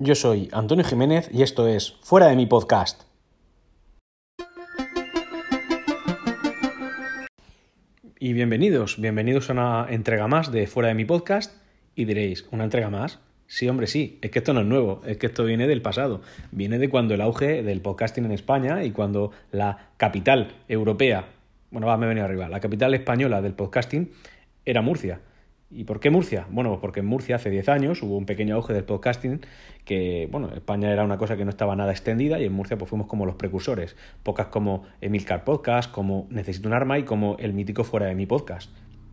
[0.00, 3.04] Yo soy Antonio Jiménez y esto es Fuera de mi podcast.
[8.18, 11.56] Y bienvenidos, bienvenidos a una entrega más de Fuera de mi podcast.
[11.94, 13.20] Y diréis, ¿una entrega más?
[13.46, 16.22] Sí, hombre, sí, es que esto no es nuevo, es que esto viene del pasado,
[16.50, 21.28] viene de cuando el auge del podcasting en España y cuando la capital europea,
[21.70, 24.10] bueno, va, me he venido arriba, la capital española del podcasting
[24.64, 25.20] era Murcia.
[25.74, 26.46] ¿Y por qué Murcia?
[26.50, 29.40] Bueno, pues porque en Murcia hace 10 años hubo un pequeño auge del podcasting
[29.84, 32.88] que, bueno, España era una cosa que no estaba nada extendida y en Murcia pues
[32.88, 33.96] fuimos como los precursores.
[34.22, 38.24] Podcasts como Emilcar Podcast, como Necesito un arma y como el mítico Fuera de mi
[38.24, 38.70] podcast.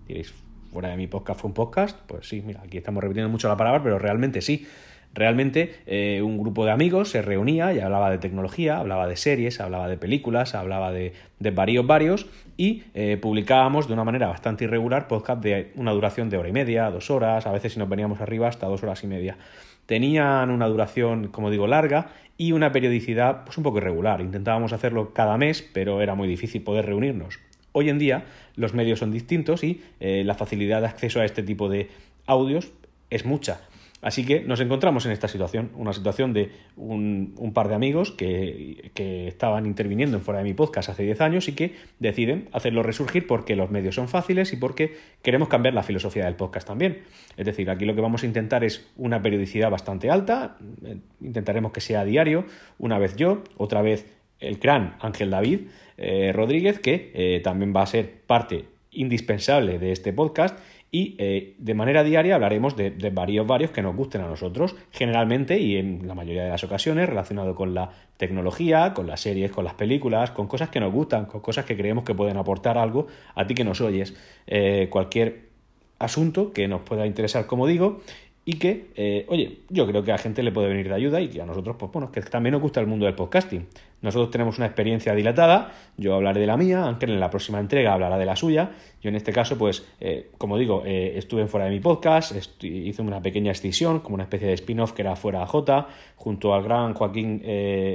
[0.08, 0.34] Diréis,
[0.72, 1.98] ¿fuera de mi podcast fue un podcast?
[2.06, 4.68] Pues sí, mira, aquí estamos repitiendo mucho la palabra, pero realmente sí.
[5.14, 9.60] Realmente eh, un grupo de amigos se reunía y hablaba de tecnología, hablaba de series,
[9.60, 11.14] hablaba de películas, hablaba de,
[11.54, 16.38] varios varios y eh, publicábamos de una manera bastante irregular podcast de una duración de
[16.38, 19.08] hora y media, dos horas, a veces si nos veníamos arriba hasta dos horas y
[19.08, 19.38] media.
[19.86, 24.22] Tenían una duración, como digo, larga y una periodicidad pues un poco irregular.
[24.22, 27.40] Intentábamos hacerlo cada mes, pero era muy difícil poder reunirnos.
[27.74, 28.24] Hoy en día
[28.56, 31.90] los medios son distintos y eh, la facilidad de acceso a este tipo de
[32.26, 32.72] audios
[33.10, 33.60] es mucha.
[34.02, 38.92] Así que nos encontramos en esta situación, una situación de un, par de amigos que,
[38.96, 43.28] estaban interviniendo en fuera de mi podcast hace 10 años y que deciden hacerlo resurgir
[43.28, 47.00] porque los medios son fáciles y porque queremos cambiar la filosofía del podcast también.
[47.38, 51.72] Es decir, aquí lo que vamos a intentar es una periodicidad bastante alta, eh, intentaremos
[51.72, 52.46] que sea diario,
[52.80, 54.06] una vez yo, otra vez
[54.40, 55.62] el gran Ángel David
[55.98, 60.58] eh, Rodríguez, que eh, también va a ser parte indispensable de este podcast
[60.94, 65.58] y eh, de manera diaria hablaremos de, varios varios que nos gusten a nosotros, generalmente
[65.58, 69.64] y en la mayoría de las ocasiones relacionado con la tecnología, con las series, con
[69.64, 73.08] las películas, con cosas que nos gustan, con cosas que creemos que pueden aportar algo
[73.36, 74.14] a ti que nos oyes.
[74.48, 75.52] Eh, cualquier
[75.98, 78.02] asunto que nos pueda interesar, como digo,
[78.44, 81.22] y que, eh, oye, yo creo que a la gente le puede venir de ayuda
[81.22, 83.68] y que a nosotros, pues bueno, que también nos gusta el mundo del podcasting.
[84.02, 87.94] Nosotros tenemos una experiencia dilatada, yo hablaré de la mía, aunque en la próxima entrega
[87.94, 88.72] hablará de la suya.
[89.02, 93.02] Yo en este caso, pues, eh, como digo, eh, estuve fuera de mi podcast, hice
[93.02, 96.94] una pequeña extinción, como una especie de spin-off que era fuera J, junto al gran
[96.94, 97.44] Joaquín,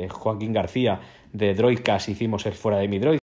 [0.09, 1.01] Joaquín García
[1.33, 3.19] de Droidcast hicimos el fuera de mi Droid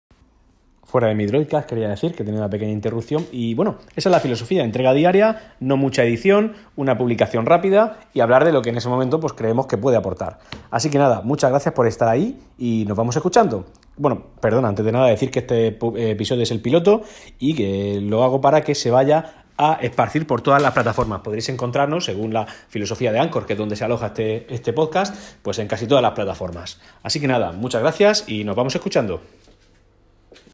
[0.89, 3.25] fuera de mi Droidcast, quería decir, que tenía una pequeña interrupción.
[3.31, 8.21] Y bueno, esa es la filosofía, entrega diaria, no mucha edición, una publicación rápida y
[8.21, 10.39] hablar de lo que en ese momento pues creemos que puede aportar.
[10.71, 13.65] Así que nada, muchas gracias por estar ahí y nos vamos escuchando.
[13.97, 15.77] Bueno, perdón, antes de nada decir que este
[16.11, 17.03] episodio es el piloto
[17.37, 21.19] y que lo hago para que se vaya a esparcir por todas las plataformas.
[21.19, 25.13] Podréis encontrarnos, según la filosofía de Anchor, que es donde se aloja este, este podcast,
[25.41, 26.79] pues en casi todas las plataformas.
[27.03, 29.21] Así que nada, muchas gracias y nos vamos escuchando.